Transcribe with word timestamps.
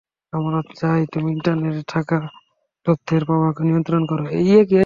আমরা 0.33 0.59
চাই, 0.79 1.01
তুমি 1.13 1.29
ইন্টারনেটে 1.31 1.83
থাকা 1.93 2.17
তথ্যের 2.85 3.21
প্রবাহকে 3.27 3.61
নিয়ন্ত্রণ 3.67 4.01
করো! 4.05 4.23